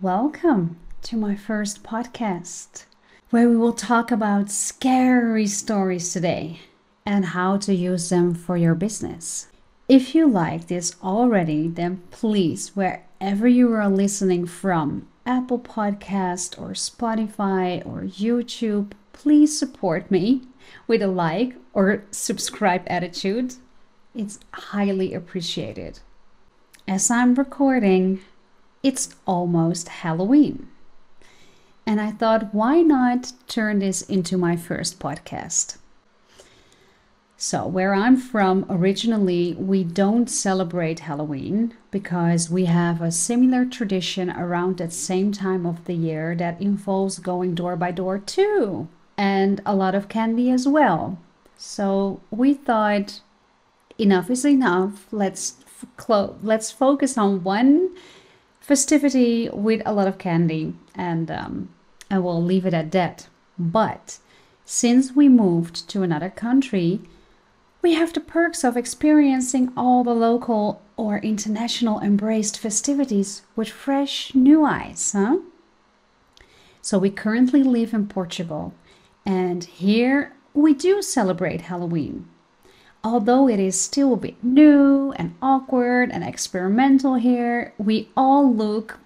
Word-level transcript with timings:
Welcome 0.00 0.78
to 1.02 1.16
my 1.16 1.36
first 1.36 1.84
podcast 1.84 2.86
where 3.30 3.48
we 3.48 3.56
will 3.56 3.72
talk 3.72 4.10
about 4.10 4.50
scary 4.50 5.46
stories 5.46 6.12
today 6.12 6.60
and 7.06 7.26
how 7.26 7.56
to 7.58 7.74
use 7.74 8.08
them 8.08 8.34
for 8.34 8.56
your 8.56 8.74
business. 8.74 9.46
If 9.88 10.14
you 10.14 10.26
like 10.26 10.66
this 10.66 10.96
already, 11.04 11.68
then 11.68 12.02
please, 12.10 12.74
wherever 12.74 13.46
you 13.46 13.72
are 13.74 13.88
listening 13.88 14.46
from, 14.46 15.06
Apple 15.24 15.60
Podcast 15.60 16.60
or 16.60 16.70
Spotify 16.70 17.86
or 17.86 18.02
YouTube, 18.02 18.92
please 19.12 19.56
support 19.56 20.10
me 20.10 20.42
with 20.88 21.02
a 21.02 21.06
like 21.06 21.54
or 21.74 22.02
subscribe 22.10 22.82
attitude. 22.88 23.54
It's 24.16 24.40
highly 24.52 25.14
appreciated. 25.14 26.00
As 26.88 27.08
I'm 27.08 27.36
recording, 27.36 28.20
it's 28.82 29.14
almost 29.26 29.88
Halloween. 29.88 30.68
And 31.86 32.00
I 32.00 32.12
thought, 32.12 32.54
why 32.54 32.80
not 32.80 33.32
turn 33.48 33.80
this 33.80 34.02
into 34.02 34.36
my 34.36 34.56
first 34.56 34.98
podcast? 34.98 35.78
So, 37.36 37.66
where 37.66 37.92
I'm 37.92 38.16
from, 38.16 38.64
originally, 38.70 39.54
we 39.54 39.82
don't 39.82 40.30
celebrate 40.30 41.00
Halloween 41.00 41.74
because 41.90 42.48
we 42.48 42.66
have 42.66 43.02
a 43.02 43.10
similar 43.10 43.64
tradition 43.64 44.30
around 44.30 44.78
that 44.78 44.92
same 44.92 45.32
time 45.32 45.66
of 45.66 45.84
the 45.86 45.94
year 45.94 46.36
that 46.36 46.60
involves 46.60 47.18
going 47.18 47.56
door 47.56 47.74
by 47.74 47.90
door 47.90 48.20
too, 48.20 48.86
and 49.16 49.60
a 49.66 49.74
lot 49.74 49.96
of 49.96 50.08
candy 50.08 50.52
as 50.52 50.68
well. 50.68 51.18
So, 51.56 52.20
we 52.30 52.54
thought 52.54 53.20
enough 53.98 54.30
is 54.30 54.44
enough. 54.44 55.08
Let's 55.10 55.56
clo- 55.96 56.36
let's 56.44 56.70
focus 56.70 57.18
on 57.18 57.42
one 57.42 57.90
festivity 58.62 59.50
with 59.52 59.82
a 59.84 59.92
lot 59.92 60.06
of 60.06 60.18
candy, 60.18 60.74
and 60.94 61.30
um, 61.30 61.68
I 62.10 62.18
will 62.18 62.42
leave 62.42 62.64
it 62.64 62.72
at 62.72 62.92
that. 62.92 63.28
But 63.58 64.18
since 64.64 65.12
we 65.12 65.28
moved 65.28 65.88
to 65.90 66.02
another 66.02 66.30
country, 66.30 67.00
we 67.82 67.94
have 67.94 68.12
the 68.12 68.20
perks 68.20 68.62
of 68.62 68.76
experiencing 68.76 69.72
all 69.76 70.04
the 70.04 70.14
local 70.14 70.80
or 70.96 71.18
international 71.18 72.00
embraced 72.00 72.58
festivities 72.58 73.42
with 73.56 73.68
fresh 73.68 74.34
new 74.34 74.64
eyes, 74.64 75.12
huh? 75.12 75.38
So 76.80 76.98
we 76.98 77.10
currently 77.10 77.62
live 77.62 77.92
in 77.92 78.06
Portugal, 78.06 78.72
and 79.26 79.64
here 79.64 80.34
we 80.54 80.74
do 80.74 81.02
celebrate 81.02 81.62
Halloween. 81.62 82.28
Although 83.04 83.48
it 83.48 83.58
is 83.58 83.80
still 83.80 84.14
a 84.14 84.16
bit 84.16 84.42
new 84.44 85.12
and 85.16 85.34
awkward 85.42 86.10
and 86.12 86.22
experimental 86.22 87.14
here, 87.14 87.74
we 87.78 88.08
all 88.16 88.52
look 88.52 88.98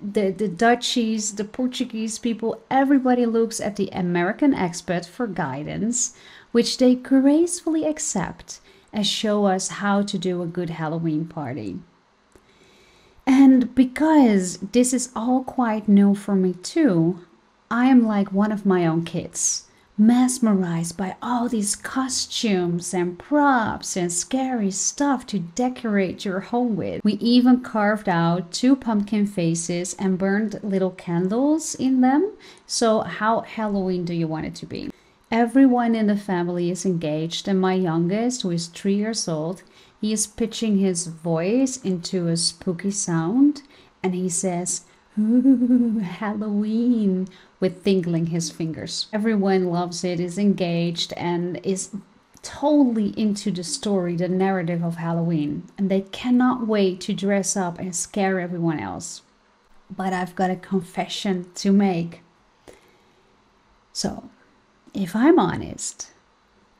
the, 0.00 0.30
the 0.30 0.48
Dutchies, 0.48 1.34
the 1.34 1.44
Portuguese 1.44 2.18
people, 2.18 2.62
everybody 2.70 3.26
looks 3.26 3.58
at 3.60 3.76
the 3.76 3.88
American 3.88 4.54
expert 4.54 5.04
for 5.04 5.26
guidance 5.26 6.14
which 6.52 6.78
they 6.78 6.94
gracefully 6.94 7.84
accept 7.84 8.60
as 8.92 9.06
show 9.06 9.44
us 9.44 9.68
how 9.68 10.02
to 10.02 10.18
do 10.18 10.42
a 10.42 10.46
good 10.46 10.70
Halloween 10.70 11.26
party. 11.26 11.78
And 13.26 13.74
because 13.74 14.58
this 14.58 14.94
is 14.94 15.10
all 15.14 15.44
quite 15.44 15.88
new 15.88 16.14
for 16.14 16.34
me 16.34 16.54
too, 16.54 17.20
I 17.70 17.86
am 17.86 18.06
like 18.06 18.32
one 18.32 18.50
of 18.50 18.64
my 18.64 18.86
own 18.86 19.04
kids, 19.04 19.66
mesmerized 19.98 20.96
by 20.96 21.16
all 21.20 21.48
these 21.48 21.74
costumes 21.74 22.94
and 22.94 23.18
props 23.18 23.96
and 23.96 24.12
scary 24.12 24.70
stuff 24.70 25.26
to 25.26 25.40
decorate 25.40 26.24
your 26.24 26.40
home 26.40 26.76
with. 26.76 27.02
We 27.02 27.14
even 27.14 27.60
carved 27.60 28.08
out 28.08 28.52
two 28.52 28.76
pumpkin 28.76 29.26
faces 29.26 29.94
and 29.98 30.16
burned 30.16 30.60
little 30.62 30.92
candles 30.92 31.74
in 31.74 32.00
them. 32.00 32.32
So, 32.66 33.00
how 33.00 33.40
Halloween 33.40 34.04
do 34.04 34.14
you 34.14 34.28
want 34.28 34.46
it 34.46 34.54
to 34.56 34.66
be? 34.66 34.90
Everyone 35.30 35.94
in 35.94 36.06
the 36.06 36.16
family 36.16 36.70
is 36.70 36.86
engaged, 36.86 37.48
and 37.48 37.60
my 37.60 37.74
youngest, 37.74 38.42
who 38.42 38.50
is 38.50 38.68
three 38.68 38.94
years 38.94 39.28
old, 39.28 39.62
he 40.00 40.12
is 40.12 40.26
pitching 40.26 40.78
his 40.78 41.06
voice 41.06 41.76
into 41.76 42.28
a 42.28 42.36
spooky 42.36 42.90
sound, 42.92 43.62
and 44.02 44.14
he 44.14 44.28
says, 44.28 44.84
Ooh, 45.18 45.98
Halloween, 46.04 47.28
with 47.60 47.84
tingling 47.84 48.26
his 48.26 48.50
fingers. 48.50 49.08
Everyone 49.12 49.66
loves 49.66 50.04
it, 50.04 50.20
is 50.20 50.38
engaged, 50.38 51.12
and 51.16 51.60
is 51.64 51.90
totally 52.42 53.08
into 53.18 53.50
the 53.50 53.64
story, 53.64 54.16
the 54.16 54.28
narrative 54.28 54.82
of 54.82 54.96
Halloween, 54.96 55.64
and 55.76 55.90
they 55.90 56.02
cannot 56.02 56.66
wait 56.66 57.00
to 57.02 57.12
dress 57.12 57.56
up 57.56 57.78
and 57.78 57.94
scare 57.94 58.38
everyone 58.38 58.78
else. 58.78 59.22
But 59.90 60.12
I've 60.12 60.36
got 60.36 60.50
a 60.50 60.56
confession 60.56 61.50
to 61.56 61.72
make. 61.72 62.22
So, 63.92 64.30
if 64.94 65.16
I'm 65.16 65.38
honest, 65.38 66.12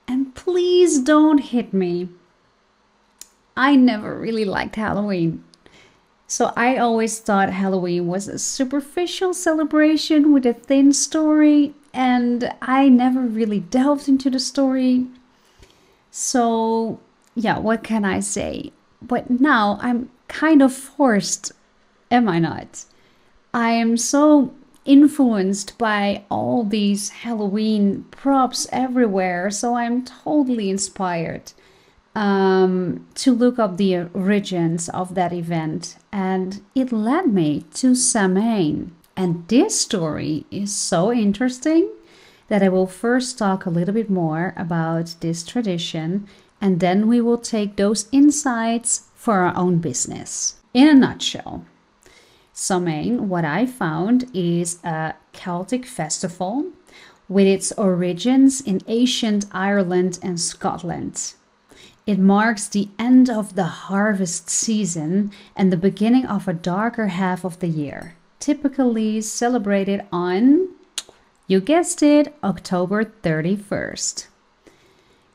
and 0.06 0.34
please 0.34 1.00
don't 1.00 1.38
hit 1.38 1.72
me, 1.72 2.08
I 3.56 3.74
never 3.74 4.18
really 4.18 4.44
liked 4.44 4.76
Halloween. 4.76 5.42
So 6.30 6.52
I 6.56 6.76
always 6.76 7.18
thought 7.20 7.48
Halloween 7.48 8.06
was 8.06 8.28
a 8.28 8.38
superficial 8.38 9.32
celebration 9.32 10.30
with 10.30 10.44
a 10.44 10.52
thin 10.52 10.92
story, 10.92 11.74
and 11.94 12.54
I 12.60 12.90
never 12.90 13.22
really 13.22 13.60
delved 13.60 14.08
into 14.08 14.28
the 14.28 14.38
story. 14.38 15.06
So, 16.10 17.00
yeah, 17.34 17.58
what 17.58 17.82
can 17.82 18.04
I 18.04 18.20
say? 18.20 18.72
But 19.00 19.40
now 19.40 19.78
I'm 19.80 20.10
kind 20.28 20.60
of 20.60 20.74
forced, 20.74 21.52
am 22.10 22.28
I 22.28 22.38
not? 22.38 22.84
I 23.54 23.70
am 23.70 23.96
so 23.96 24.52
influenced 24.84 25.78
by 25.78 26.24
all 26.30 26.62
these 26.62 27.08
Halloween 27.08 28.04
props 28.10 28.66
everywhere. 28.70 29.50
So 29.50 29.76
I'm 29.76 30.04
totally 30.04 30.68
inspired 30.68 31.52
um, 32.18 33.06
to 33.14 33.32
look 33.32 33.60
up 33.60 33.76
the 33.76 33.96
origins 34.12 34.88
of 34.88 35.14
that 35.14 35.32
event. 35.32 35.96
And 36.10 36.60
it 36.74 36.90
led 36.90 37.32
me 37.32 37.64
to 37.74 37.94
Samhain. 37.94 38.90
And 39.16 39.46
this 39.46 39.80
story 39.80 40.44
is 40.50 40.74
so 40.74 41.12
interesting 41.12 41.88
that 42.48 42.62
I 42.62 42.70
will 42.70 42.88
first 42.88 43.38
talk 43.38 43.66
a 43.66 43.70
little 43.70 43.94
bit 43.94 44.10
more 44.10 44.52
about 44.56 45.14
this 45.20 45.44
tradition 45.44 46.26
and 46.60 46.80
then 46.80 47.06
we 47.06 47.20
will 47.20 47.38
take 47.38 47.76
those 47.76 48.08
insights 48.10 49.04
for 49.14 49.34
our 49.34 49.56
own 49.56 49.78
business. 49.78 50.56
In 50.74 50.88
a 50.88 50.94
nutshell, 50.94 51.64
Samhain, 52.52 53.28
what 53.28 53.44
I 53.44 53.64
found 53.64 54.28
is 54.34 54.80
a 54.82 55.14
Celtic 55.32 55.86
festival 55.86 56.66
with 57.28 57.46
its 57.46 57.70
origins 57.72 58.60
in 58.60 58.80
ancient 58.88 59.46
Ireland 59.52 60.18
and 60.20 60.40
Scotland. 60.40 61.34
It 62.08 62.18
marks 62.18 62.68
the 62.68 62.88
end 62.98 63.28
of 63.28 63.54
the 63.54 63.64
harvest 63.84 64.48
season 64.48 65.30
and 65.54 65.70
the 65.70 65.76
beginning 65.76 66.24
of 66.24 66.48
a 66.48 66.54
darker 66.54 67.08
half 67.08 67.44
of 67.44 67.58
the 67.58 67.68
year, 67.68 68.14
typically 68.40 69.20
celebrated 69.20 70.00
on, 70.10 70.68
you 71.46 71.60
guessed 71.60 72.02
it, 72.02 72.34
October 72.42 73.04
31st. 73.04 74.26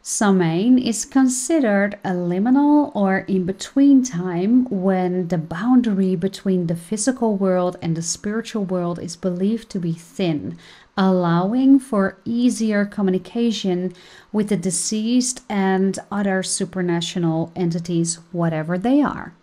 Samhain 0.02 0.80
is 0.80 1.06
considered 1.06 2.00
a 2.04 2.10
liminal 2.10 2.92
or 2.96 3.20
in 3.20 3.46
between 3.46 4.04
time 4.04 4.66
when 4.66 5.28
the 5.28 5.38
boundary 5.38 6.16
between 6.16 6.66
the 6.66 6.76
physical 6.76 7.38
world 7.38 7.78
and 7.84 7.96
the 7.96 8.02
spiritual 8.02 8.66
world 8.66 8.98
is 8.98 9.16
believed 9.16 9.70
to 9.70 9.80
be 9.80 9.94
thin, 9.94 10.58
allowing 10.96 11.80
for 11.80 12.18
easier 12.24 12.86
communication 12.86 13.94
with 14.32 14.50
the 14.50 14.58
deceased 14.58 15.42
and 15.50 15.98
other 16.12 16.44
supernatural 16.44 17.52
entities, 17.56 18.20
whatever 18.32 18.78
they 18.78 19.02
are. 19.02 19.34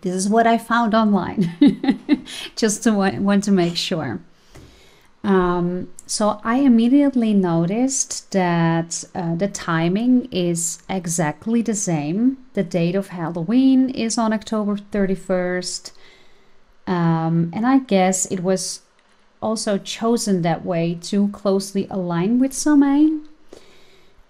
This 0.00 0.14
is 0.14 0.28
what 0.28 0.46
I 0.46 0.58
found 0.58 0.94
online, 0.94 2.26
just 2.56 2.82
to 2.82 2.92
want, 2.92 3.22
want 3.22 3.44
to 3.44 3.52
make 3.52 3.76
sure. 3.76 4.20
Um, 5.22 5.88
so 6.06 6.38
I 6.44 6.56
immediately 6.56 7.32
noticed 7.32 8.30
that 8.32 9.04
uh, 9.14 9.34
the 9.36 9.48
timing 9.48 10.26
is 10.30 10.82
exactly 10.90 11.62
the 11.62 11.74
same. 11.74 12.36
The 12.52 12.62
date 12.62 12.94
of 12.94 13.08
Halloween 13.08 13.88
is 13.88 14.18
on 14.18 14.34
October 14.34 14.76
31st. 14.76 15.92
Um, 16.86 17.50
and 17.54 17.66
I 17.66 17.78
guess 17.78 18.26
it 18.26 18.40
was 18.40 18.82
also 19.44 19.76
chosen 19.76 20.42
that 20.42 20.64
way 20.64 20.98
to 21.02 21.28
closely 21.28 21.86
align 21.90 22.38
with 22.40 22.52
Samhain. 22.52 23.28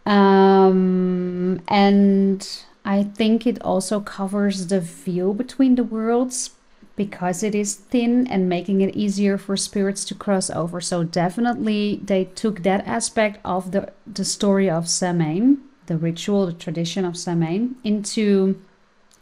Um, 0.05 1.63
and 1.69 2.41
I 2.85 3.05
think 3.05 3.47
it 3.47 3.63
also 3.63 4.01
covers 4.01 4.67
the 4.67 4.81
view 4.81 5.33
between 5.33 5.77
the 5.77 5.85
worlds 5.85 6.51
because 6.97 7.43
it 7.43 7.55
is 7.55 7.75
thin 7.75 8.27
and 8.27 8.49
making 8.49 8.81
it 8.81 8.95
easier 8.95 9.39
for 9.39 9.57
spirits 9.57 10.05
to 10.07 10.15
cross 10.15 10.51
over. 10.51 10.81
So 10.81 11.05
definitely 11.05 12.01
they 12.05 12.25
took 12.25 12.63
that 12.63 12.87
aspect 12.87 13.41
of 13.45 13.73
the, 13.73 13.93
the 14.07 14.25
story 14.25 14.69
of 14.69 14.89
Samhain, 14.89 15.59
the 15.87 15.97
ritual, 15.97 16.47
the 16.47 16.53
tradition 16.53 17.05
of 17.05 17.17
Samhain, 17.17 17.77
into 17.83 18.61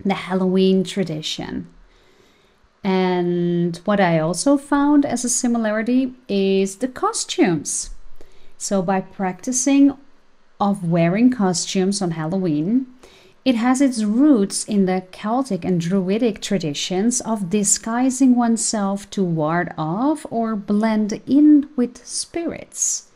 the 0.04 0.14
Halloween 0.14 0.84
tradition. 0.84 1.68
And 2.84 3.76
what 3.84 4.00
I 4.00 4.18
also 4.18 4.56
found 4.56 5.04
as 5.04 5.24
a 5.24 5.28
similarity 5.28 6.14
is 6.28 6.76
the 6.76 6.88
costumes. 6.88 7.90
So 8.58 8.82
by 8.82 9.00
practicing 9.00 9.96
of 10.60 10.88
wearing 10.88 11.30
costumes 11.30 12.02
on 12.02 12.12
Halloween, 12.12 12.86
it 13.44 13.56
has 13.56 13.80
its 13.80 14.04
roots 14.04 14.64
in 14.64 14.86
the 14.86 15.02
Celtic 15.10 15.64
and 15.64 15.80
Druidic 15.80 16.40
traditions 16.40 17.20
of 17.20 17.50
disguising 17.50 18.36
oneself 18.36 19.10
to 19.10 19.24
ward 19.24 19.72
off 19.76 20.24
or 20.30 20.54
blend 20.54 21.20
in 21.26 21.68
with 21.74 22.06
spirits. 22.06 23.08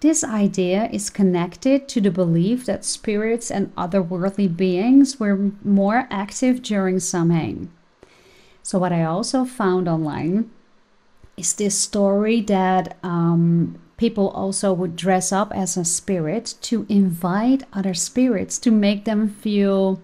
This 0.00 0.24
idea 0.24 0.88
is 0.90 1.10
connected 1.10 1.86
to 1.88 2.00
the 2.00 2.10
belief 2.10 2.66
that 2.66 2.84
spirits 2.84 3.50
and 3.50 3.74
otherworldly 3.76 4.56
beings 4.56 5.20
were 5.20 5.52
more 5.62 6.08
active 6.10 6.62
during 6.62 6.98
Samhain. 6.98 7.70
So, 8.62 8.78
what 8.78 8.92
I 8.92 9.04
also 9.04 9.44
found 9.44 9.88
online 9.88 10.50
is 11.36 11.54
this 11.54 11.78
story 11.78 12.40
that 12.42 12.96
um, 13.02 13.78
people 13.96 14.28
also 14.30 14.72
would 14.72 14.96
dress 14.96 15.32
up 15.32 15.52
as 15.54 15.76
a 15.76 15.84
spirit 15.84 16.54
to 16.62 16.86
invite 16.88 17.64
other 17.72 17.94
spirits 17.94 18.58
to 18.58 18.70
make 18.70 19.04
them 19.04 19.28
feel 19.28 20.00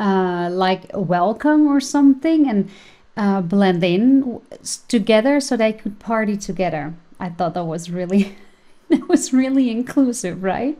uh, 0.00 0.48
like 0.50 0.90
welcome 0.94 1.66
or 1.66 1.80
something 1.80 2.48
and 2.48 2.70
uh, 3.16 3.40
blend 3.40 3.84
in 3.84 4.40
together 4.88 5.40
so 5.40 5.56
they 5.56 5.72
could 5.72 5.98
party 5.98 6.36
together. 6.36 6.94
I 7.20 7.28
thought 7.28 7.54
that 7.54 7.64
was 7.64 7.90
really 7.90 8.36
that 8.88 9.08
was 9.08 9.32
really 9.32 9.70
inclusive, 9.70 10.42
right? 10.42 10.76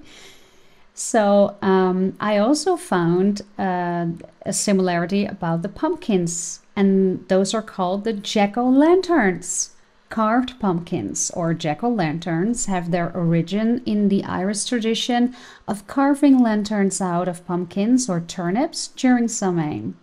So 0.95 1.57
um, 1.63 2.17
I 2.21 2.39
also 2.39 2.77
found 2.77 3.43
uh, 3.59 4.07
a 4.45 4.53
similarity 4.53 5.25
about 5.25 5.63
the 5.63 5.69
pumpkins, 5.69 6.61
and 6.77 7.27
those 7.29 7.55
are 7.55 7.63
called 7.63 8.05
the 8.05 8.13
jack 8.13 8.57
o' 8.57 8.69
lanterns. 8.69 9.71
Carved 10.11 10.61
pumpkins 10.61 11.31
or 11.31 11.55
jack 11.55 11.83
o' 11.83 11.89
lanterns 11.89 12.67
have 12.67 12.91
their 12.91 13.11
origin 13.17 13.81
in 13.87 14.11
the 14.11 14.23
Irish 14.25 14.67
tradition 14.67 15.35
of 15.67 15.87
carving 15.87 16.39
lanterns 16.39 17.01
out 17.01 17.29
of 17.29 17.47
pumpkins 17.47 18.11
or 18.11 18.21
turnips 18.21 18.89
during 18.89 19.29
Samhain. 19.29 19.95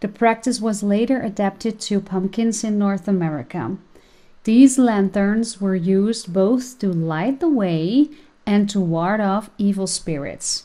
The 0.00 0.08
practice 0.08 0.60
was 0.60 0.82
later 0.82 1.20
adapted 1.20 1.78
to 1.80 2.00
pumpkins 2.00 2.64
in 2.64 2.78
North 2.78 3.06
America. 3.06 3.76
These 4.42 4.78
lanterns 4.78 5.60
were 5.60 5.76
used 5.76 6.32
both 6.32 6.78
to 6.80 6.92
light 6.92 7.38
the 7.38 7.48
way 7.48 8.10
and 8.48 8.70
to 8.70 8.80
ward 8.80 9.20
off 9.20 9.50
evil 9.58 9.86
spirits. 9.86 10.64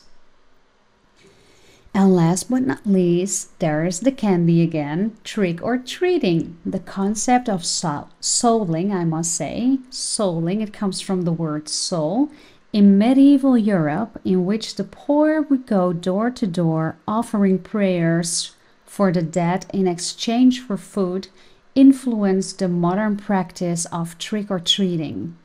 And 1.92 2.16
last 2.16 2.48
but 2.48 2.62
not 2.62 2.86
least, 2.86 3.56
there 3.58 3.84
is 3.84 4.00
the 4.00 4.10
candy 4.10 4.62
again 4.62 5.18
trick 5.22 5.62
or 5.62 5.76
treating. 5.76 6.56
The 6.64 6.78
concept 6.78 7.46
of 7.46 7.62
soul, 7.62 8.08
souling, 8.22 8.90
I 8.90 9.04
must 9.04 9.34
say, 9.34 9.80
souling, 9.90 10.62
it 10.62 10.72
comes 10.72 11.02
from 11.02 11.22
the 11.22 11.32
word 11.32 11.68
soul. 11.68 12.30
In 12.72 12.96
medieval 12.96 13.58
Europe, 13.58 14.18
in 14.24 14.46
which 14.46 14.76
the 14.76 14.84
poor 14.84 15.42
would 15.42 15.66
go 15.66 15.92
door 15.92 16.30
to 16.30 16.46
door 16.46 16.96
offering 17.06 17.58
prayers 17.58 18.52
for 18.86 19.12
the 19.12 19.22
dead 19.22 19.66
in 19.74 19.86
exchange 19.86 20.60
for 20.60 20.78
food, 20.78 21.28
influenced 21.74 22.60
the 22.60 22.68
modern 22.68 23.18
practice 23.18 23.84
of 23.92 24.16
trick 24.16 24.50
or 24.50 24.58
treating. 24.58 25.36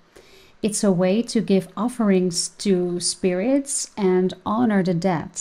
It's 0.62 0.84
a 0.84 0.92
way 0.92 1.22
to 1.24 1.42
give 1.42 1.70
offerings 1.78 2.50
to 2.60 3.00
spirits 3.00 3.92
and 3.96 4.34
honor 4.46 4.84
the 4.84 4.94
dead. 4.94 5.32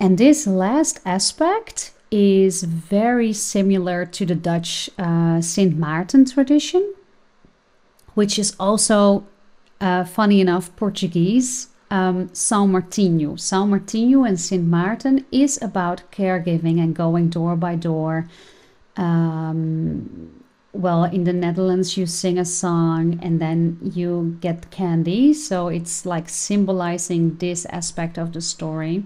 And 0.00 0.18
this 0.18 0.46
last 0.46 1.00
aspect 1.06 1.92
is 2.10 2.62
very 2.64 3.32
similar 3.32 4.04
to 4.04 4.26
the 4.26 4.34
Dutch 4.34 4.90
uh, 4.98 5.40
Sint 5.40 5.78
Maarten 5.78 6.24
tradition, 6.32 6.94
which 8.14 8.38
is 8.38 8.54
also, 8.58 9.26
uh, 9.80 10.04
funny 10.04 10.40
enough, 10.40 10.74
Portuguese. 10.76 11.68
Um, 11.88 12.28
São 12.30 12.68
Martinho. 12.68 13.34
São 13.34 13.68
Martinho 13.68 14.24
and 14.26 14.40
St. 14.40 14.64
Martin 14.64 15.24
is 15.30 15.56
about 15.62 16.02
caregiving 16.10 16.82
and 16.82 16.96
going 16.96 17.28
door 17.28 17.54
by 17.54 17.76
door. 17.76 18.28
Um, 18.96 20.35
well, 20.76 21.04
in 21.04 21.24
the 21.24 21.32
Netherlands, 21.32 21.96
you 21.96 22.06
sing 22.06 22.38
a 22.38 22.44
song 22.44 23.18
and 23.22 23.40
then 23.40 23.78
you 23.82 24.36
get 24.40 24.70
candy. 24.70 25.34
So 25.34 25.68
it's 25.68 26.06
like 26.06 26.28
symbolizing 26.28 27.36
this 27.36 27.66
aspect 27.66 28.18
of 28.18 28.32
the 28.32 28.40
story 28.40 29.04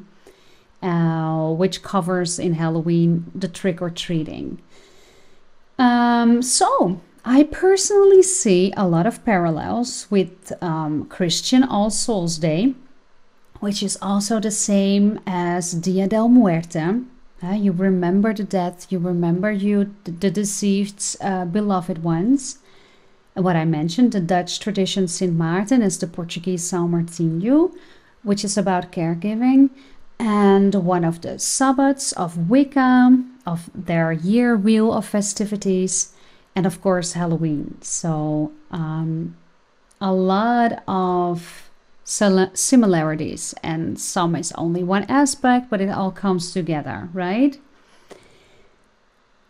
uh, 0.83 1.51
which 1.51 1.83
covers 1.83 2.39
in 2.39 2.55
Halloween 2.55 3.31
the 3.35 3.49
trick 3.49 3.83
or 3.83 3.91
treating. 3.91 4.61
Um, 5.79 6.43
so, 6.43 7.01
I 7.25 7.45
personally 7.45 8.23
see 8.23 8.73
a 8.77 8.87
lot 8.87 9.07
of 9.07 9.25
parallels 9.25 10.07
with 10.11 10.53
um, 10.63 11.07
Christian 11.07 11.63
All 11.63 11.91
Souls 11.91 12.39
Day, 12.39 12.75
which 13.61 13.83
is 13.83 13.99
also 14.01 14.41
the 14.41 14.51
same 14.51 15.21
as 15.27 15.73
Dia 15.73 16.07
del 16.07 16.29
Muerte. 16.29 17.01
Uh, 17.43 17.53
you 17.53 17.73
remember 17.73 18.35
the 18.35 18.45
death, 18.45 18.93
you 18.93 18.99
remember 18.99 19.51
you 19.51 19.95
the 20.05 20.31
deceased 20.31 21.17
uh, 21.23 21.45
beloved 21.47 22.03
ones. 22.03 22.59
what 23.35 23.57
I 23.57 23.65
mentioned, 23.65 24.13
the 24.13 24.21
Dutch 24.21 24.61
tradition 24.61 25.09
Sint 25.09 25.39
Maarten 25.39 25.83
is 25.83 25.99
the 25.99 26.07
Portuguese 26.07 26.71
São 26.71 26.91
Martinho, 26.91 27.73
which 28.23 28.45
is 28.45 28.59
about 28.59 28.93
caregiving 28.93 29.71
and 30.21 30.75
one 30.75 31.03
of 31.03 31.23
the 31.23 31.39
Sabbats 31.39 32.13
of 32.13 32.51
Wicca, 32.51 33.25
of 33.47 33.71
their 33.75 34.13
year 34.13 34.55
wheel 34.55 34.93
of 34.93 35.07
festivities, 35.07 36.13
and 36.55 36.67
of 36.67 36.83
course 36.83 37.15
Halloween. 37.15 37.79
So 37.81 38.53
um, 38.71 39.35
a 39.99 40.13
lot 40.13 40.83
of 40.87 41.70
similarities, 42.11 43.55
and 43.63 43.99
some 44.01 44.35
is 44.35 44.53
only 44.53 44.83
one 44.83 45.05
aspect, 45.05 45.71
but 45.71 45.81
it 45.81 45.89
all 45.89 46.11
comes 46.11 46.53
together, 46.53 47.09
right? 47.13 47.59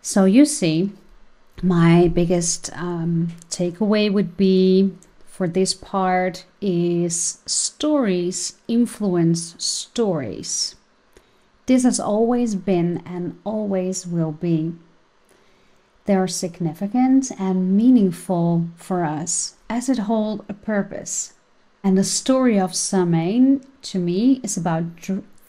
So 0.03 0.27
you 0.27 0.45
see, 0.45 0.91
my 1.63 2.09
biggest 2.09 2.71
um, 2.75 3.29
takeaway 3.49 4.13
would 4.13 4.37
be 4.37 4.93
for 5.27 5.49
this 5.49 5.73
part 5.73 6.45
is 6.61 7.39
stories 7.47 8.59
influence 8.69 9.55
stories. 9.57 10.75
This 11.65 11.85
has 11.85 11.99
always 11.99 12.55
been 12.55 13.03
and 13.07 13.39
always 13.45 14.07
will 14.07 14.33
be. 14.33 14.75
They 16.05 16.15
are 16.15 16.29
significant 16.29 17.31
and 17.39 17.77
meaningful 17.77 18.67
for 18.77 19.05
us 19.05 19.55
as 19.71 19.89
it 19.89 20.01
hold 20.01 20.45
a 20.49 20.53
purpose. 20.55 21.33
And 21.83 21.97
the 21.97 22.05
story 22.05 22.59
of 22.59 22.75
Samhain 22.75 23.63
to 23.83 23.99
me 23.99 24.41
is 24.43 24.57
about 24.57 24.85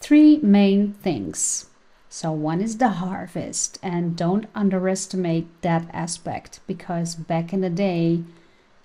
three 0.00 0.38
main 0.38 0.94
things. 0.94 1.66
So 2.08 2.32
one 2.32 2.60
is 2.60 2.78
the 2.78 2.88
harvest 2.88 3.78
and 3.82 4.16
don't 4.16 4.46
underestimate 4.54 5.46
that 5.62 5.88
aspect 5.92 6.60
because 6.66 7.14
back 7.14 7.52
in 7.52 7.60
the 7.60 7.70
day 7.70 8.24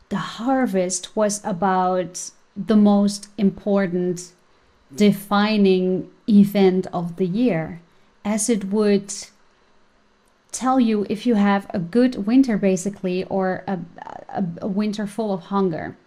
the 0.10 0.18
harvest 0.18 1.16
was 1.16 1.42
about 1.44 2.32
the 2.56 2.78
most 2.78 3.28
important 3.38 4.32
defining 4.96 6.10
event 6.30 6.88
of 6.94 7.18
the 7.18 7.26
year, 7.26 7.82
as 8.24 8.50
it 8.50 8.66
would 8.66 9.14
tell 10.52 10.80
you 10.80 11.06
if 11.10 11.26
you 11.26 11.36
have 11.36 11.68
a 11.74 11.80
good 11.80 12.26
winter, 12.26 12.58
basically, 12.58 13.26
or 13.26 13.64
a, 13.68 13.80
a, 14.30 14.44
a 14.62 14.68
winter 14.68 15.06
full 15.06 15.34
of 15.34 15.44
hunger. 15.44 15.98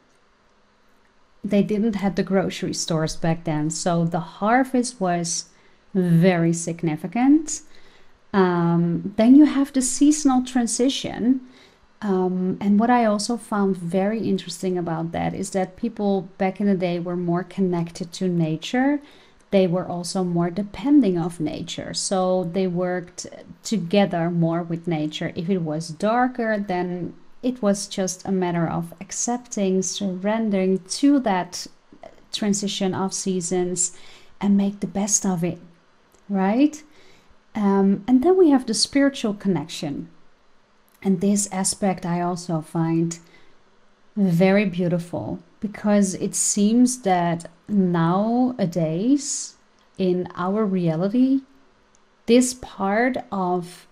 They 1.42 1.62
didn't 1.62 1.96
have 1.96 2.14
the 2.14 2.22
grocery 2.22 2.74
stores 2.74 3.16
back 3.16 3.44
then, 3.44 3.70
so 3.70 4.04
the 4.04 4.20
harvest 4.20 5.00
was 5.00 5.46
very 5.94 6.52
significant. 6.52 7.62
Um, 8.32 9.14
then 9.16 9.34
you 9.34 9.44
have 9.44 9.72
the 9.72 9.82
seasonal 9.82 10.44
transition 10.44 11.40
um, 12.02 12.56
and 12.60 12.80
what 12.80 12.90
I 12.90 13.04
also 13.04 13.36
found 13.36 13.76
very 13.76 14.20
interesting 14.26 14.78
about 14.78 15.12
that 15.12 15.34
is 15.34 15.50
that 15.50 15.76
people 15.76 16.28
back 16.38 16.60
in 16.60 16.66
the 16.66 16.74
day 16.74 16.98
were 16.98 17.16
more 17.16 17.44
connected 17.44 18.12
to 18.14 18.28
nature. 18.28 19.00
They 19.50 19.66
were 19.66 19.86
also 19.86 20.24
more 20.24 20.48
depending 20.48 21.18
of 21.18 21.40
nature. 21.40 21.92
So 21.92 22.44
they 22.44 22.66
worked 22.66 23.26
together 23.62 24.30
more 24.30 24.62
with 24.62 24.86
nature. 24.86 25.32
If 25.34 25.50
it 25.50 25.58
was 25.58 25.88
darker, 25.88 26.58
then 26.58 27.14
it 27.42 27.62
was 27.62 27.86
just 27.86 28.26
a 28.26 28.32
matter 28.32 28.66
of 28.66 28.92
accepting, 29.00 29.82
surrendering 29.82 30.78
to 30.78 31.18
that 31.20 31.66
transition 32.32 32.94
of 32.94 33.12
seasons 33.12 33.96
and 34.40 34.56
make 34.56 34.80
the 34.80 34.86
best 34.86 35.26
of 35.26 35.42
it, 35.42 35.58
right? 36.28 36.82
Um, 37.54 38.04
and 38.06 38.22
then 38.22 38.38
we 38.38 38.50
have 38.50 38.66
the 38.66 38.74
spiritual 38.74 39.34
connection 39.34 40.08
and 41.02 41.20
this 41.20 41.48
aspect 41.50 42.04
I 42.04 42.20
also 42.20 42.60
find 42.60 43.18
very 44.16 44.66
beautiful 44.66 45.40
because 45.60 46.14
it 46.14 46.34
seems 46.34 47.02
that 47.02 47.50
nowadays 47.68 49.56
in 49.98 50.28
our 50.34 50.64
reality, 50.64 51.40
this 52.26 52.54
part 52.54 53.16
of 53.32 53.86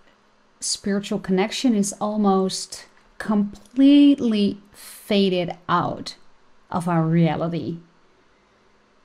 spiritual 0.59 1.19
connection 1.19 1.75
is 1.75 1.93
almost 1.99 2.85
completely 3.19 4.57
faded 4.71 5.55
out 5.69 6.15
of 6.71 6.87
our 6.87 7.03
reality. 7.03 7.77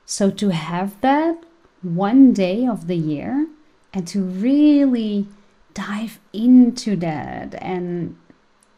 So 0.07 0.31
to 0.31 0.49
have 0.49 0.99
that 1.03 1.45
one 1.83 2.33
day 2.33 2.67
of 2.67 2.87
the 2.87 2.97
year 2.97 3.49
and 3.93 4.09
to 4.09 4.23
really 4.23 5.29
dive 5.75 6.19
into 6.33 6.97
that 6.97 7.55
and 7.63 8.17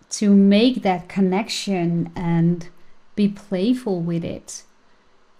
to 0.08 0.34
make 0.34 0.82
that 0.82 1.08
connection 1.08 2.10
and 2.16 2.68
be 3.14 3.28
playful 3.28 4.00
with 4.00 4.24
it. 4.24 4.62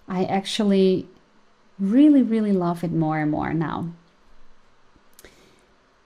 I 0.09 0.25
actually 0.25 1.09
really, 1.79 2.23
really 2.23 2.53
love 2.53 2.83
it 2.85 2.93
more 2.93 3.19
and 3.19 3.31
more 3.31 3.53
now. 3.53 3.93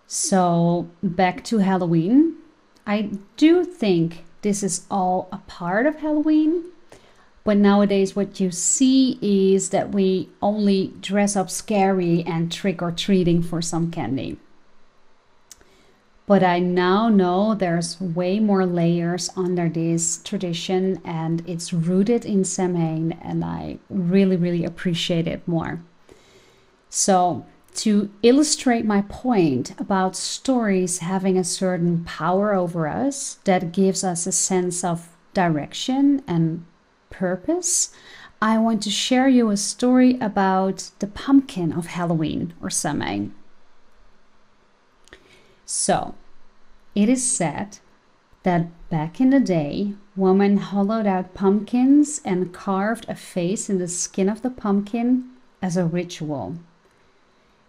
So, 0.07 0.91
back 1.03 1.45
to 1.45 1.59
Halloween. 1.59 2.37
I 2.87 3.11
do 3.37 3.65
think 3.65 4.25
this 4.43 4.63
is 4.63 4.87
all 4.91 5.29
a 5.33 5.39
part 5.47 5.87
of 5.87 5.97
Halloween, 5.97 6.65
but 7.45 7.57
nowadays, 7.57 8.15
what 8.15 8.39
you 8.39 8.51
see 8.51 9.19
is 9.23 9.71
that 9.71 9.91
we 9.93 10.29
only 10.43 10.93
dress 11.01 11.37
up 11.37 11.51
scary 11.51 12.23
and 12.25 12.53
trick 12.53 12.83
or 12.83 12.93
treating 12.93 13.43
for 13.43 13.63
some 13.63 13.91
candy. 13.91 14.39
But 16.27 16.45
I 16.45 16.61
now 16.61 17.09
know 17.09 17.55
there's 17.55 18.01
way 18.01 18.39
more 18.39 18.65
layers 18.65 19.31
under 19.37 19.69
this 19.69 20.23
tradition 20.23 21.01
and 21.05 21.43
it's 21.49 21.73
rooted 21.73 22.25
in 22.25 22.45
Samhain, 22.45 23.19
and 23.21 23.45
I 23.45 23.79
really, 23.89 24.37
really 24.37 24.65
appreciate 24.65 25.27
it 25.27 25.49
more. 25.49 25.81
So, 26.89 27.47
to 27.75 28.11
illustrate 28.23 28.85
my 28.85 29.03
point 29.03 29.79
about 29.79 30.17
stories 30.17 30.99
having 30.99 31.39
a 31.39 31.45
certain 31.45 32.05
power 32.05 32.55
over 32.55 32.89
us 32.89 33.39
that 33.45 33.73
gives 33.73 34.03
us 34.05 34.27
a 34.27 34.33
sense 34.33 34.85
of 34.85 35.09
direction 35.35 36.23
and 36.27 36.65
purpose, 37.11 37.91
I 38.43 38.59
want 38.59 38.83
to 38.85 38.91
share 38.91 39.29
you 39.29 39.51
a 39.51 39.57
story 39.57 40.19
about 40.21 40.91
the 40.99 41.07
pumpkin 41.07 41.73
of 41.73 41.87
Halloween 41.87 42.55
or 42.61 42.71
Samhain. 42.71 43.35
So, 45.67 46.15
it 46.95 47.09
is 47.09 47.25
said 47.25 47.79
that 48.43 48.69
back 48.89 49.21
in 49.21 49.31
the 49.31 49.41
day, 49.41 49.95
women 50.17 50.57
hollowed 50.57 51.07
out 51.07 51.35
pumpkins 51.35 52.21
and 52.25 52.53
carved 52.53 53.07
a 53.09 53.15
face 53.15 53.71
in 53.71 53.79
the 53.79 53.89
skin 53.89 54.29
of 54.29 54.43
the 54.43 54.51
pumpkin 54.51 55.31
as 55.63 55.77
a 55.77 55.85
ritual. 55.85 56.57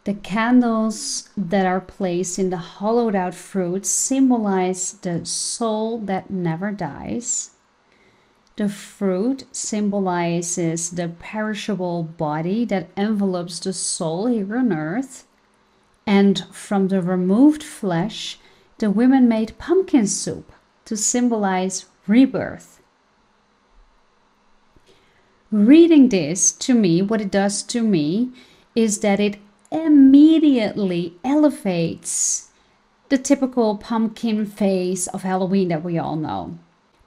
The 0.04 0.16
candles 0.16 1.30
that 1.38 1.68
are 1.68 1.80
placed 1.80 2.40
in 2.40 2.50
the 2.50 2.58
hollowed 2.58 3.16
out 3.16 3.36
fruit 3.36 3.86
symbolize 3.86 4.94
the 4.94 5.26
soul 5.26 6.00
that 6.00 6.32
never 6.32 6.72
dies. 6.72 7.52
The 8.56 8.68
fruit 8.68 9.46
symbolizes 9.52 10.90
the 10.90 11.10
perishable 11.10 12.04
body 12.04 12.66
that 12.66 12.90
envelopes 12.98 13.60
the 13.60 13.74
soul 13.74 14.26
here 14.26 14.58
on 14.58 14.74
earth. 14.74 15.28
And 16.08 16.46
from 16.52 16.88
the 16.88 17.02
removed 17.02 17.62
flesh, 17.62 18.40
the 18.80 18.90
women 18.90 19.28
made 19.28 19.58
pumpkin 19.60 20.08
soup 20.08 20.52
to 20.86 20.98
symbolize 20.98 21.86
rebirth. 22.08 22.82
Reading 25.52 26.10
this 26.10 26.52
to 26.54 26.74
me, 26.74 27.04
what 27.04 27.22
it 27.22 27.30
does 27.30 27.62
to 27.64 27.84
me 27.84 28.32
is 28.74 29.00
that 29.02 29.20
it 29.20 29.38
immediately 29.72 31.16
elevates 31.24 32.50
the 33.10 33.18
typical 33.18 33.78
pumpkin 33.78 34.46
face 34.46 35.08
of 35.08 35.24
Halloween 35.24 35.70
that 35.70 35.84
we 35.84 35.98
all 35.98 36.16
know. 36.16 36.58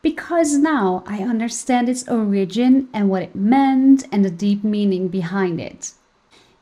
Because 0.03 0.55
now 0.55 1.03
I 1.07 1.23
understand 1.23 1.89
its 1.89 2.07
origin 2.09 2.89
and 2.93 3.09
what 3.09 3.23
it 3.23 3.35
meant 3.35 4.07
and 4.13 4.25
the 4.25 4.31
deep 4.31 4.63
meaning 4.63 5.09
behind 5.09 5.61
it. 5.61 5.93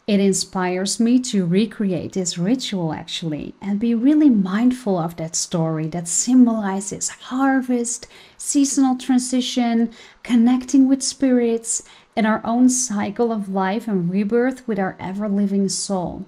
It 0.06 0.18
inspires 0.18 0.99
me 0.99 1.21
to 1.21 1.47
recreate 1.47 2.12
this 2.12 2.37
ritual 2.37 2.92
actually 2.92 3.54
and 3.62 3.78
be 3.78 3.94
really 3.94 4.30
mindful 4.30 4.99
of 4.99 5.16
that 5.16 5.37
story 5.37 5.87
that 5.88 6.09
symbolizes 6.09 7.09
harvest, 7.09 8.09
seasonal 8.37 8.97
transition, 8.97 9.92
connecting 10.25 10.88
with 10.88 11.04
spirits, 11.04 11.85
and 12.16 12.26
our 12.26 12.40
own 12.45 12.69
cycle 12.69 13.33
of 13.33 13.49
life 13.49 13.88
and 13.88 14.11
rebirth 14.11 14.66
with 14.69 14.78
our 14.78 14.97
ever 15.00 15.28
living 15.28 15.69
soul. 15.69 16.26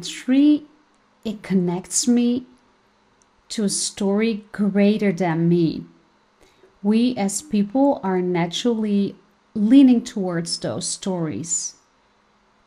Three, 0.00 0.66
it 1.24 1.42
connects 1.42 2.08
me 2.08 2.46
to 3.50 3.64
a 3.64 3.68
story 3.68 4.44
greater 4.52 5.12
than 5.12 5.48
me. 5.48 5.84
We 6.82 7.16
as 7.16 7.42
people 7.42 8.00
are 8.02 8.20
naturally 8.20 9.16
leaning 9.54 10.02
towards 10.02 10.58
those 10.58 10.86
stories 10.86 11.76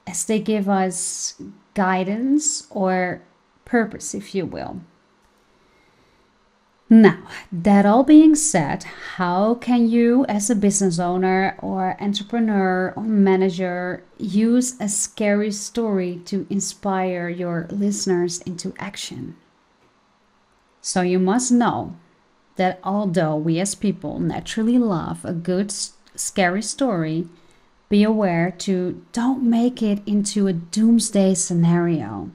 as 0.07 0.25
they 0.25 0.39
give 0.39 0.69
us 0.69 1.35
guidance 1.73 2.65
or 2.69 3.21
purpose, 3.65 4.15
if 4.15 4.33
you 4.33 4.45
will. 4.45 4.81
Now, 6.89 7.17
that 7.51 7.85
all 7.85 8.03
being 8.03 8.33
said, 8.33 8.85
how 9.15 9.55
can 9.55 9.89
you, 9.89 10.25
as 10.29 10.49
a 10.49 10.55
business 10.55 10.99
owner 10.99 11.57
or 11.59 12.01
entrepreneur 12.01 12.93
or 12.95 13.03
manager, 13.03 14.03
use 14.17 14.79
a 14.79 14.87
scary 14.87 15.51
story 15.51 16.21
to 16.25 16.47
inspire 16.49 17.27
your 17.27 17.67
listeners 17.69 18.39
into 18.41 18.73
action? 18.79 19.35
So, 20.81 21.01
you 21.01 21.19
must 21.19 21.51
know 21.51 21.97
that 22.55 22.79
although 22.85 23.35
we 23.35 23.59
as 23.59 23.75
people 23.75 24.19
naturally 24.19 24.77
love 24.77 25.25
a 25.25 25.33
good, 25.33 25.73
scary 26.15 26.61
story, 26.61 27.27
be 27.89 28.03
aware 28.03 28.49
to 28.59 29.03
don't 29.11 29.43
make 29.43 29.83
it 29.83 30.01
into 30.05 30.47
a 30.47 30.53
doomsday 30.53 31.33
scenario. 31.33 32.31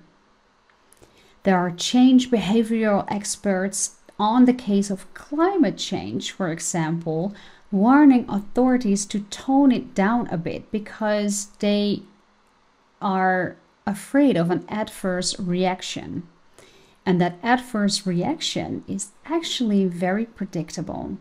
There 1.44 1.58
are 1.58 1.70
change 1.70 2.30
behavioral 2.30 3.04
experts 3.08 3.96
on 4.18 4.44
the 4.44 4.54
case 4.54 4.90
of 4.90 5.12
climate 5.14 5.76
change, 5.76 6.30
for 6.30 6.50
example, 6.50 7.34
warning 7.70 8.26
authorities 8.28 9.06
to 9.06 9.20
tone 9.30 9.72
it 9.72 9.94
down 9.94 10.28
a 10.28 10.36
bit 10.36 10.70
because 10.70 11.46
they 11.58 12.02
are 13.00 13.56
afraid 13.86 14.36
of 14.36 14.50
an 14.50 14.64
adverse 14.68 15.38
reaction. 15.38 16.22
And 17.04 17.20
that 17.20 17.38
adverse 17.42 18.06
reaction 18.06 18.84
is 18.86 19.10
actually 19.24 19.86
very 19.86 20.26
predictable. 20.26 21.18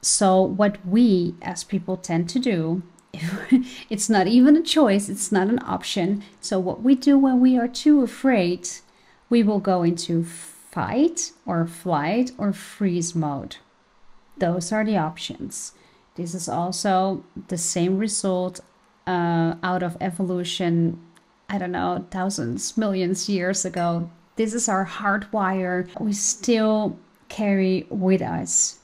So, 0.00 0.40
what 0.42 0.84
we 0.86 1.34
as 1.42 1.64
people 1.64 1.96
tend 1.96 2.28
to 2.30 2.38
do 2.38 2.82
it's 3.90 4.10
not 4.10 4.26
even 4.26 4.56
a 4.56 4.62
choice, 4.62 5.08
it's 5.08 5.32
not 5.32 5.48
an 5.48 5.60
option. 5.64 6.22
So, 6.40 6.58
what 6.58 6.82
we 6.82 6.94
do 6.94 7.18
when 7.18 7.40
we 7.40 7.58
are 7.58 7.68
too 7.68 8.02
afraid, 8.02 8.68
we 9.30 9.42
will 9.42 9.60
go 9.60 9.82
into 9.82 10.24
fight 10.78 11.32
or 11.44 11.66
flight 11.66 12.30
or 12.38 12.52
freeze 12.52 13.12
mode. 13.12 13.56
Those 14.36 14.70
are 14.70 14.84
the 14.84 14.96
options. 14.96 15.72
This 16.14 16.34
is 16.34 16.48
also 16.48 17.24
the 17.48 17.58
same 17.58 17.98
result 17.98 18.60
uh, 19.04 19.56
out 19.60 19.82
of 19.82 19.96
evolution, 20.00 21.00
I 21.48 21.58
don't 21.58 21.72
know, 21.72 22.06
thousands, 22.12 22.76
millions 22.76 23.28
years 23.28 23.64
ago. 23.64 24.08
This 24.36 24.54
is 24.54 24.68
our 24.68 24.86
hardwire 24.86 25.88
we 25.98 26.12
still 26.12 26.96
carry 27.28 27.84
with 27.90 28.22
us 28.22 28.78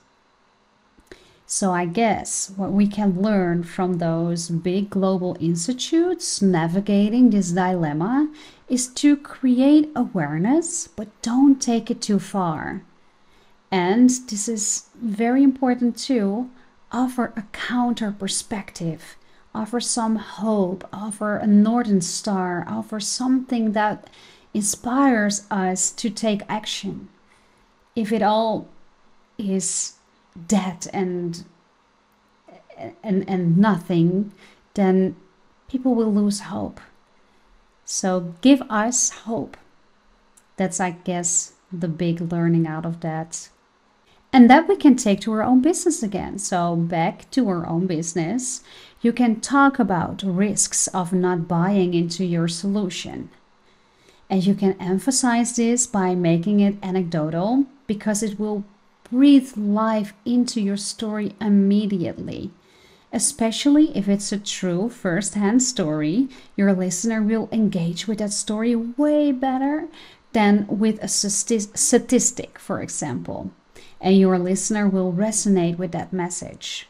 so 1.47 1.73
I 1.73 1.85
guess 1.85 2.51
what 2.57 2.73
we 2.73 2.87
can 2.87 3.21
learn 3.21 3.63
from 3.63 3.99
those 3.99 4.49
big 4.49 4.91
global 4.91 5.37
institutes 5.39 6.41
navigating 6.41 7.31
this 7.31 7.53
dilemma 7.53 8.29
is 8.69 8.87
to 8.89 9.17
create 9.17 9.91
awareness, 9.95 10.89
but 10.89 11.09
don't 11.23 11.61
take 11.61 11.91
it 11.91 12.01
too 12.01 12.19
far. 12.19 12.83
And 13.71 14.09
this 14.09 14.49
is 14.49 14.89
very 14.95 15.43
important 15.43 15.97
too, 15.97 16.51
offer 16.93 17.33
a 17.37 17.43
counter 17.53 18.13
perspective, 18.13 19.17
offer 19.55 19.81
some 19.81 20.17
hope, 20.17 20.89
offer 20.93 21.37
a 21.37 21.47
northern 21.47 22.01
star, 22.01 22.65
offer 22.69 23.01
something 23.01 23.73
that 23.73 24.09
inspires 24.55 25.47
us 25.51 25.91
to 25.91 26.09
take 26.09 26.43
action. 26.49 27.09
If 27.97 28.13
it 28.13 28.23
all 28.23 28.69
is 29.37 29.95
dead 30.47 30.87
and 30.93 31.45
and 33.03 33.29
and 33.29 33.57
nothing, 33.59 34.33
then 34.75 35.17
people 35.69 35.95
will 35.95 36.13
lose 36.13 36.41
hope. 36.41 36.81
So 37.85 38.35
give 38.41 38.63
us 38.71 39.11
hope. 39.11 39.57
That's 40.57 40.81
I 40.81 40.93
guess 40.93 41.53
the 41.73 41.89
big 41.89 42.33
learning 42.33 42.67
out 42.67 42.87
of 42.87 43.01
that. 43.01 43.49
And 44.33 44.51
that 44.51 44.69
we 44.69 44.77
can 44.77 44.97
take 44.97 45.21
to 45.21 45.33
our 45.33 45.43
own 45.43 45.61
business 45.61 46.03
again. 46.03 46.39
So 46.39 46.75
back 46.75 47.31
to 47.33 47.49
our 47.49 47.67
own 47.67 47.87
business, 47.87 48.63
you 49.01 49.13
can 49.13 49.41
talk 49.41 49.79
about 49.79 50.23
risks 50.25 50.89
of 50.89 51.13
not 51.13 51.47
buying 51.47 51.95
into 51.95 52.25
your 52.25 52.49
solution. 52.49 53.31
And 54.29 54.45
you 54.45 54.55
can 54.55 54.81
emphasize 54.81 55.55
this 55.55 55.87
by 55.87 56.15
making 56.15 56.61
it 56.61 56.77
anecdotal 56.83 57.67
because 57.87 58.23
it 58.23 58.41
will 58.41 58.65
breathe 59.11 59.57
life 59.57 60.15
into 60.25 60.61
your 60.61 60.79
story 60.79 61.35
immediately. 61.41 62.51
Especially 63.15 63.97
if 63.97 64.09
it's 64.09 64.33
a 64.33 64.39
true 64.39 64.89
first 64.89 65.35
hand 65.35 65.63
story, 65.63 66.29
your 66.57 66.73
listener 66.73 67.23
will 67.23 67.49
engage 67.53 68.09
with 68.09 68.19
that 68.19 68.33
story 68.33 68.75
way 68.75 69.31
better 69.31 69.87
than 70.33 70.67
with 70.67 71.01
a 71.01 71.07
statistic, 71.07 72.59
for 72.59 72.83
example. 72.83 73.53
And 74.01 74.19
your 74.19 74.37
listener 74.39 74.89
will 74.89 75.13
resonate 75.13 75.79
with 75.79 75.93
that 75.93 76.13
message. 76.13 76.89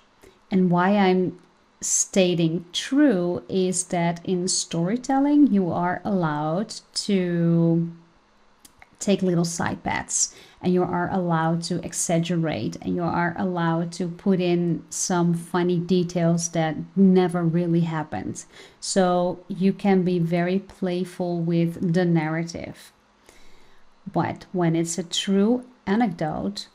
And 0.51 0.71
why 0.71 0.97
I'm 0.97 1.39
stating 1.83 2.65
true 2.73 3.43
is 3.47 3.85
that 3.85 4.25
in 4.25 4.49
storytelling, 4.49 5.49
you 5.49 5.71
are 5.71 6.01
allowed 6.05 6.75
to 6.95 7.93
take 9.05 9.23
little 9.23 9.45
side 9.45 9.83
bets 9.83 10.35
and 10.63 10.73
you 10.73 10.83
are 10.83 11.11
allowed 11.13 11.63
to 11.63 11.85
exaggerate 11.85 12.77
and 12.81 12.97
you 12.97 13.03
are 13.03 13.35
allowed 13.39 13.93
to 13.93 14.09
put 14.09 14.41
in 14.41 14.83
some 14.89 15.35
funny 15.35 15.79
details 15.79 16.49
that 16.51 16.77
never 16.97 17.45
really 17.45 17.83
happened. 17.83 18.45
So 18.81 19.41
you 19.47 19.73
can 19.75 20.03
be 20.05 20.19
very 20.19 20.59
playful 20.59 21.41
with 21.41 21.93
the 21.93 22.05
narrative. 22.05 22.93
But 24.11 24.47
when 24.53 24.75
it's 24.75 24.97
a 24.97 25.03
true 25.03 25.65
anecdote, 25.87 26.69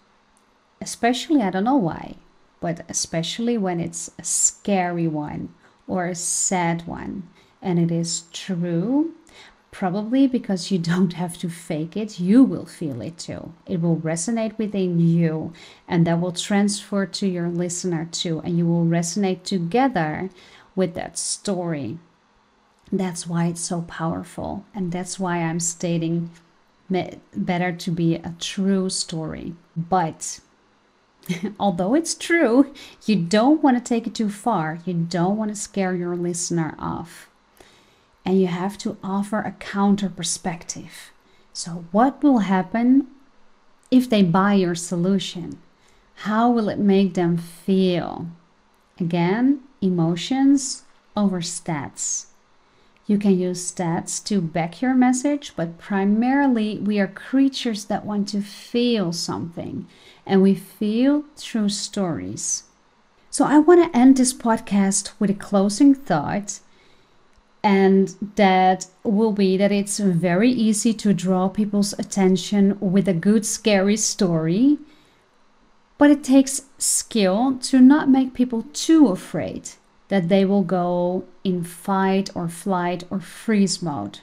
especially, 0.82 1.42
I 1.42 1.50
don't 1.50 1.64
know 1.64 1.76
why, 1.76 2.16
but 2.60 2.86
especially 2.90 3.58
when 3.58 3.80
it's 3.80 4.12
a 4.20 4.24
scary 4.24 5.08
one 5.08 5.54
or 5.88 6.06
a 6.06 6.16
sad 6.16 6.86
one 6.86 7.28
and 7.62 7.80
it 7.80 7.92
is 7.92 8.24
true, 8.32 9.14
probably 9.72 10.28
because 10.28 10.72
you 10.72 10.80
don't 10.92 11.14
have 11.14 11.38
to 11.40 11.50
fake 11.50 11.96
it, 11.96 12.20
you 12.20 12.44
will 12.44 12.66
feel 12.66 13.02
it 13.02 13.18
too. 13.18 13.54
It 13.66 13.82
will 13.82 13.98
resonate 13.98 14.58
within 14.58 15.00
you 15.00 15.54
and 15.88 16.06
that 16.08 16.20
will 16.20 16.32
transfer 16.32 17.06
to 17.06 17.28
your 17.28 17.50
listener 17.50 18.08
too, 18.12 18.40
and 18.44 18.58
you 18.58 18.66
will 18.66 18.86
resonate 18.86 19.44
together 19.44 20.30
with 20.76 20.94
that 20.96 21.18
story. 21.18 21.98
That's 22.92 23.28
why 23.28 23.46
it's 23.46 23.62
so 23.62 23.84
powerful, 23.84 24.66
and 24.74 24.92
that's 24.92 25.20
why 25.20 25.38
I'm 25.38 25.60
stating 25.60 26.32
better 27.36 27.72
to 27.72 27.92
be 27.92 28.16
a 28.16 28.34
true 28.40 28.90
story. 28.90 29.54
But 29.78 30.40
although 31.60 31.94
it's 31.94 32.16
true, 32.16 32.74
you 33.06 33.16
don't 33.16 33.62
want 33.62 33.78
to 33.78 33.84
take 33.84 34.08
it 34.08 34.16
too 34.16 34.30
far. 34.30 34.80
You 34.86 34.94
don't 34.94 35.38
want 35.38 35.52
to 35.52 35.56
scare 35.56 35.94
your 35.96 36.16
listener 36.16 36.76
off. 36.80 37.29
And 38.30 38.40
you 38.40 38.46
have 38.46 38.78
to 38.80 38.96
offer 39.04 39.40
a 39.40 39.54
counter 39.54 40.08
perspective. 40.08 41.10
So, 41.52 41.86
what 41.92 42.22
will 42.22 42.46
happen 42.46 43.08
if 43.90 44.08
they 44.08 44.22
buy 44.22 44.54
your 44.54 44.76
solution? 44.76 45.58
How 46.14 46.52
will 46.52 46.70
it 46.70 46.78
make 46.78 47.16
them 47.16 47.38
feel? 47.38 48.28
Again, 49.00 49.62
emotions 49.82 50.84
over 51.18 51.42
stats. 51.42 52.28
You 53.08 53.18
can 53.18 53.36
use 53.36 53.72
stats 53.72 54.24
to 54.26 54.42
back 54.42 54.80
your 54.80 54.94
message, 54.94 55.54
but 55.56 55.80
primarily 55.80 56.78
we 56.78 57.00
are 57.00 57.08
creatures 57.08 57.86
that 57.86 58.06
want 58.06 58.28
to 58.28 58.44
feel 58.44 59.12
something, 59.12 59.88
and 60.24 60.44
we 60.44 60.54
feel 60.54 61.24
through 61.36 61.70
stories. 61.70 62.66
So 63.32 63.46
I 63.46 63.58
want 63.58 63.92
to 63.92 63.98
end 63.98 64.18
this 64.18 64.36
podcast 64.36 65.14
with 65.18 65.32
a 65.32 65.34
closing 65.34 65.96
thought, 65.96 66.60
and 67.64 68.16
that 68.36 68.88
will 69.04 69.34
be 69.34 69.58
that 69.58 69.72
it's 69.72 70.00
very 70.00 70.52
easy 70.52 70.94
to 70.94 71.14
draw 71.14 71.50
people's 71.50 71.94
attention 72.00 72.78
with 72.80 73.08
a 73.08 73.14
good, 73.14 73.46
scary 73.46 73.98
story. 73.98 74.78
But 75.98 76.12
it 76.12 76.24
takes 76.24 76.62
skill 76.78 77.58
to 77.64 77.80
not 77.80 78.10
make 78.10 78.34
people 78.34 78.66
too 78.72 79.08
afraid 79.08 79.72
that 80.08 80.30
they 80.30 80.46
will 80.46 80.64
go 80.64 81.26
in 81.44 81.64
fight 81.64 82.30
or 82.34 82.48
flight 82.48 83.04
or 83.10 83.20
freeze 83.20 83.82
mode. 83.82 84.20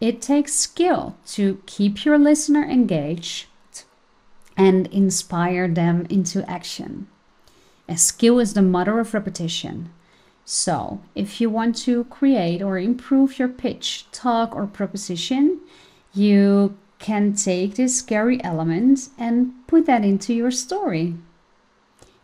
It 0.00 0.20
takes 0.20 0.52
skill 0.52 1.16
to 1.28 1.62
keep 1.66 2.04
your 2.04 2.18
listener 2.18 2.64
engaged 2.64 3.46
and 4.56 4.86
inspire 4.88 5.68
them 5.68 6.06
into 6.10 6.48
action. 6.50 7.06
A 7.88 7.96
skill 7.96 8.40
is 8.40 8.54
the 8.54 8.62
mother 8.62 8.98
of 8.98 9.14
repetition. 9.14 9.90
So, 10.48 11.00
if 11.16 11.40
you 11.40 11.50
want 11.50 11.74
to 11.78 12.04
create 12.04 12.62
or 12.62 12.78
improve 12.78 13.36
your 13.36 13.48
pitch, 13.48 14.06
talk, 14.12 14.54
or 14.54 14.68
proposition, 14.68 15.58
you 16.14 16.78
can 17.00 17.34
take 17.34 17.74
this 17.74 17.98
scary 17.98 18.42
element 18.44 19.08
and 19.18 19.54
put 19.66 19.86
that 19.86 20.04
into 20.04 20.32
your 20.32 20.52
story. 20.52 21.16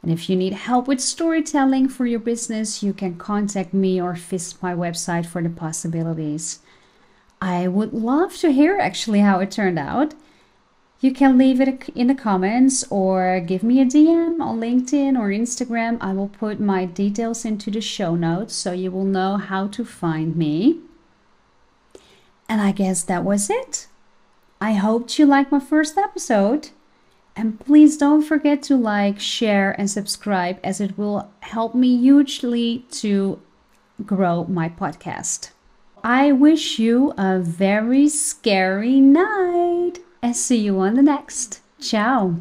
And 0.03 0.13
if 0.13 0.31
you 0.31 0.37
need 0.37 0.53
help 0.53 0.87
with 0.87 1.01
storytelling 1.01 1.89
for 1.89 2.07
your 2.07 2.21
business, 2.21 2.81
you 2.81 2.93
can 2.93 3.17
contact 3.17 3.75
me 3.75 4.01
or 4.01 4.15
visit 4.15 4.63
my 4.63 4.73
website 4.73 5.27
for 5.27 5.43
the 5.43 5.51
possibilities. 5.51 6.61
I 7.41 7.67
would 7.67 7.93
love 7.93 8.37
to 8.37 8.53
hear 8.53 8.79
actually 8.79 9.19
how 9.19 9.41
it 9.41 9.51
turned 9.51 9.81
out. 9.81 10.15
You 11.03 11.13
can 11.13 11.37
leave 11.37 11.61
it 11.61 11.89
in 11.97 12.07
the 12.07 12.15
comments 12.15 12.85
or 12.89 13.41
give 13.41 13.65
me 13.65 13.81
a 13.81 13.85
DM 13.85 14.41
on 14.41 14.61
LinkedIn 14.61 15.19
or 15.19 15.31
Instagram. 15.31 15.99
I 16.01 16.13
will 16.13 16.29
put 16.29 16.61
my 16.61 16.85
details 16.85 17.45
into 17.45 17.73
the 17.73 17.81
show 17.81 18.15
notes 18.15 18.55
so 18.55 18.71
you 18.71 18.93
will 18.93 19.05
know 19.05 19.37
how 19.37 19.67
to 19.67 19.85
find 19.85 20.37
me. 20.37 20.79
And 22.49 22.61
I 22.61 22.71
guess 22.71 23.03
that 23.03 23.25
was 23.25 23.51
it. 23.51 23.89
I 24.61 24.75
hoped 24.75 25.19
you 25.19 25.27
liked 25.27 25.51
my 25.51 25.59
first 25.59 25.99
episode. 25.99 26.69
And 27.35 27.59
please 27.59 27.97
don't 27.97 28.23
forget 28.23 28.63
to 28.65 28.77
like, 28.77 29.19
share, 29.19 29.73
and 29.73 29.91
subscribe 29.91 30.61
as 30.63 30.81
it 30.81 30.97
will 30.97 31.29
help 31.41 31.75
me 31.75 31.97
hugely 31.97 32.87
to 32.93 33.41
grow 34.07 34.45
my 34.45 34.69
podcast. 34.69 35.51
I 36.05 36.31
wish 36.31 36.79
you 36.79 37.13
a 37.19 37.41
very 37.41 38.09
scary 38.09 39.01
night 39.01 39.99
and 40.23 40.37
see 40.37 40.59
you 40.59 40.79
on 40.79 40.95
the 40.95 41.03
next. 41.03 41.61
Ciao. 41.81 42.37